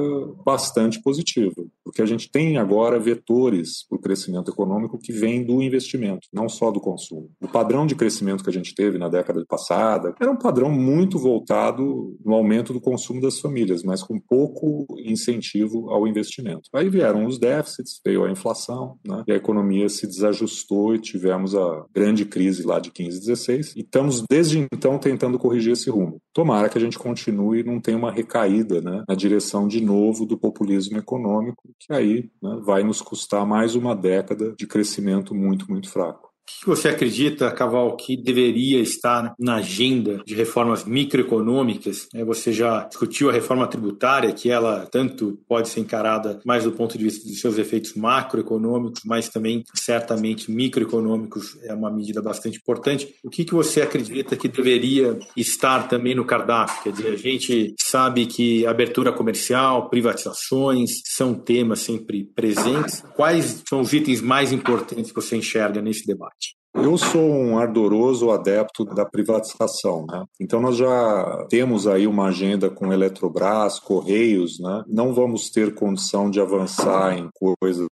[0.45, 5.61] bastante positiva, porque a gente tem agora vetores para o crescimento econômico que vêm do
[5.61, 7.29] investimento, não só do consumo.
[7.39, 11.19] O padrão de crescimento que a gente teve na década passada era um padrão muito
[11.19, 16.63] voltado no aumento do consumo das famílias, mas com pouco incentivo ao investimento.
[16.73, 19.23] Aí vieram os déficits, veio a inflação, né?
[19.27, 23.81] e a economia se desajustou e tivemos a grande crise lá de 15, 16, e
[23.81, 26.19] estamos desde então tentando corrigir esse rumo.
[26.33, 30.25] Tomara que a gente continue e não tenha uma recaída né, na direção de novo
[30.25, 35.69] do populismo econômico, que aí né, vai nos custar mais uma década de crescimento muito,
[35.69, 36.34] muito fraco.
[36.47, 42.07] Que você acredita, Caval, que deveria estar na agenda de reformas microeconômicas?
[42.13, 46.71] É, você já discutiu a reforma tributária, que ela tanto pode ser encarada mais do
[46.71, 52.57] ponto de vista dos seus efeitos macroeconômicos, mas também certamente microeconômicos é uma medida bastante
[52.57, 53.15] importante.
[53.23, 56.83] O que, que você acredita que deveria estar também no cardápio?
[56.83, 63.03] Quer dizer, a gente sabe que abertura comercial, privatizações são temas sempre presentes.
[63.15, 66.34] Quais são os itens mais importantes que você enxerga nesse debate?
[66.75, 70.25] Eu sou um ardoroso adepto da privatização, né?
[70.39, 74.83] Então nós já temos aí uma agenda com Eletrobras, Correios, né?
[74.87, 77.87] Não vamos ter condição de avançar em coisas,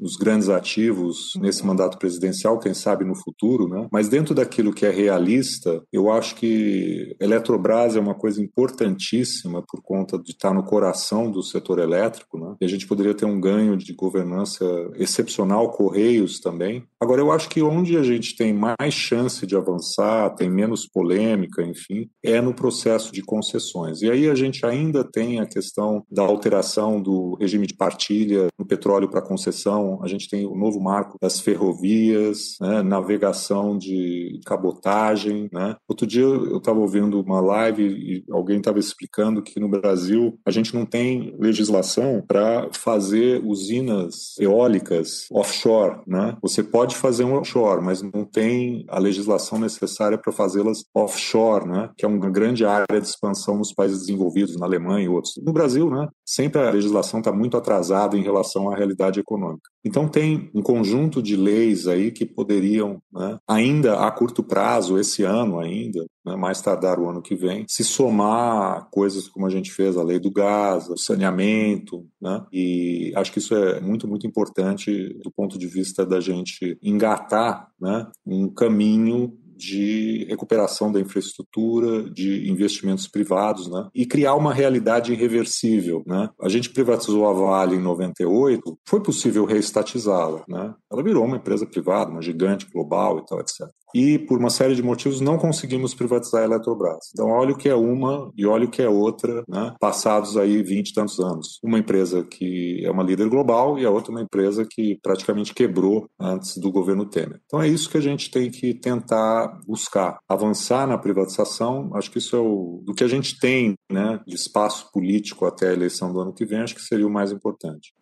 [0.00, 3.86] nos grandes ativos nesse mandato presidencial, quem sabe no futuro, né?
[3.92, 9.82] Mas dentro daquilo que é realista, eu acho que Eletrobras é uma coisa importantíssima por
[9.82, 12.56] conta de estar no coração do setor elétrico, né?
[12.60, 14.64] E a gente poderia ter um ganho de governança
[14.96, 16.84] excepcional, Correios também.
[17.00, 20.86] Agora eu acho que onde a gente gente tem mais chance de avançar, tem menos
[20.86, 24.00] polêmica, enfim, é no processo de concessões.
[24.00, 28.64] E aí a gente ainda tem a questão da alteração do regime de partilha no
[28.64, 35.48] petróleo para concessão, a gente tem o novo marco das ferrovias, né, navegação de cabotagem.
[35.52, 35.74] Né.
[35.88, 40.50] Outro dia eu estava ouvindo uma live e alguém estava explicando que no Brasil a
[40.50, 46.00] gente não tem legislação para fazer usinas eólicas offshore.
[46.06, 46.36] Né.
[46.40, 51.90] Você pode fazer um offshore, mas não tem a legislação necessária para fazê-las offshore, né,
[51.96, 55.34] que é uma grande área de expansão nos países desenvolvidos, na Alemanha e outros.
[55.42, 59.70] No Brasil, né, sempre a legislação está muito atrasada em relação à realidade econômica.
[59.84, 65.22] Então tem um conjunto de leis aí que poderiam, né, ainda a curto prazo, esse
[65.22, 69.72] ano ainda, né, mais tardar o ano que vem, se somar coisas como a gente
[69.72, 74.26] fez, a lei do gás, o saneamento, né, e acho que isso é muito, muito
[74.26, 82.10] importante do ponto de vista da gente engatar né, um caminho de recuperação da infraestrutura,
[82.10, 83.88] de investimentos privados, né?
[83.94, 86.28] E criar uma realidade irreversível, né?
[86.40, 90.74] A gente privatizou a Vale em 98, foi possível reestatizá-la, né?
[90.90, 94.74] Ela virou uma empresa privada, uma gigante global e tal, etc e, por uma série
[94.74, 97.10] de motivos, não conseguimos privatizar a Eletrobras.
[97.12, 99.74] Então, olha o que é uma e olha o que é outra, né?
[99.80, 101.58] passados aí 20 e tantos anos.
[101.62, 106.08] Uma empresa que é uma líder global e a outra uma empresa que praticamente quebrou
[106.20, 107.40] antes do governo Temer.
[107.46, 110.18] Então, é isso que a gente tem que tentar buscar.
[110.28, 114.34] Avançar na privatização, acho que isso é o do que a gente tem né, de
[114.34, 117.92] espaço político até a eleição do ano que vem, acho que seria o mais importante.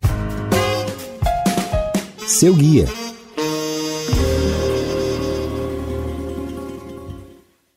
[2.25, 2.85] Seu guia.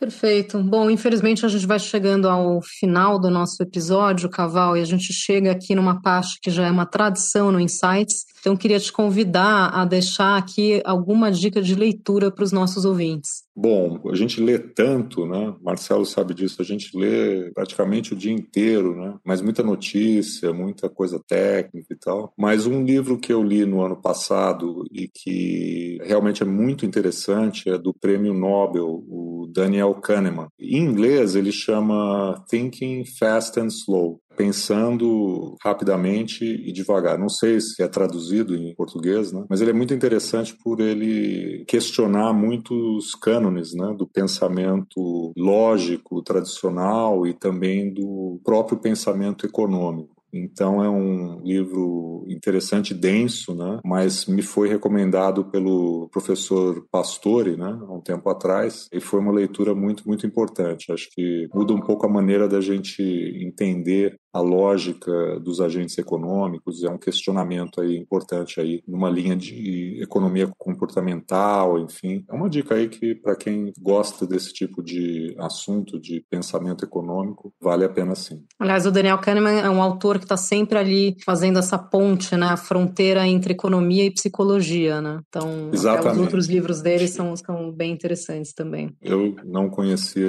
[0.04, 0.62] Perfeito.
[0.62, 5.14] Bom, infelizmente a gente vai chegando ao final do nosso episódio, Caval, e a gente
[5.14, 8.26] chega aqui numa parte que já é uma tradição no Insights.
[8.44, 13.42] Então, queria te convidar a deixar aqui alguma dica de leitura para os nossos ouvintes.
[13.56, 15.54] Bom, a gente lê tanto, né?
[15.62, 19.14] Marcelo sabe disso, a gente lê praticamente o dia inteiro, né?
[19.24, 22.34] Mas muita notícia, muita coisa técnica e tal.
[22.36, 27.70] Mas um livro que eu li no ano passado e que realmente é muito interessante
[27.70, 30.48] é do Prêmio Nobel, o Daniel Kahneman.
[30.60, 37.18] Em inglês ele chama Thinking Fast and Slow pensando rapidamente e devagar.
[37.18, 39.44] Não sei se é traduzido em português, né?
[39.48, 43.94] mas ele é muito interessante por ele questionar muitos cânones né?
[43.96, 50.14] do pensamento lógico tradicional e também do próprio pensamento econômico.
[50.34, 53.78] Então é um livro interessante, denso, né?
[53.84, 57.78] Mas me foi recomendado pelo professor Pastore, né?
[57.80, 60.92] Há um tempo atrás e foi uma leitura muito, muito importante.
[60.92, 63.00] Acho que muda um pouco a maneira da gente
[63.40, 70.02] entender a lógica dos agentes econômicos, é um questionamento aí importante aí numa linha de
[70.02, 72.24] economia comportamental, enfim.
[72.28, 77.52] É uma dica aí que para quem gosta desse tipo de assunto, de pensamento econômico,
[77.60, 78.42] vale a pena sim.
[78.58, 82.46] Aliás, o Daniel Kahneman é um autor que está sempre ali fazendo essa ponte, né,
[82.46, 85.20] a fronteira entre economia e psicologia, né?
[85.28, 85.84] Então, os
[86.18, 88.90] outros livros dele são, são bem interessantes também.
[89.00, 90.26] Eu não conhecia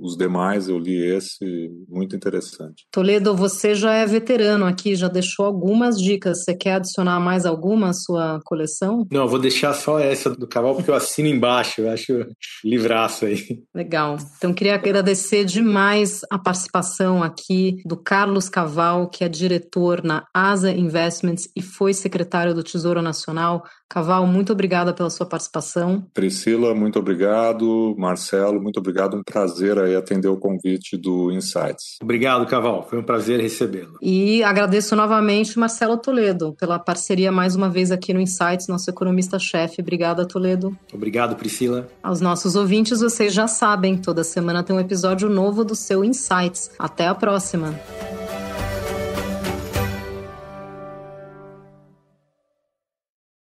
[0.00, 2.84] os demais, eu li esse, muito interessante.
[2.90, 6.42] Toledo, você já é veterano aqui, já deixou algumas dicas.
[6.44, 9.06] Você quer adicionar mais alguma à sua coleção?
[9.10, 12.26] Não, vou deixar só essa do Caval, porque eu assino embaixo, eu acho
[12.64, 13.62] livraço aí.
[13.74, 14.16] Legal.
[14.38, 20.70] Então, queria agradecer demais a participação aqui do Carlos Caval, que é diretor na Asa
[20.70, 23.62] Investments e foi secretário do Tesouro Nacional.
[23.88, 26.04] Caval, muito obrigada pela sua participação.
[26.12, 27.94] Priscila, muito obrigado.
[27.96, 29.16] Marcelo, muito obrigado.
[29.16, 31.98] Um prazer aí atender o convite do Insights.
[32.02, 32.88] Obrigado, Caval.
[32.88, 33.98] Foi um prazer recebê-lo.
[34.00, 39.80] E agradeço novamente Marcelo Toledo pela parceria mais uma vez aqui no Insights, nosso economista-chefe.
[39.80, 40.76] Obrigada, Toledo.
[40.92, 41.88] Obrigado, Priscila.
[42.02, 46.70] Aos nossos ouvintes, vocês já sabem, toda semana tem um episódio novo do seu Insights.
[46.78, 47.74] Até a próxima.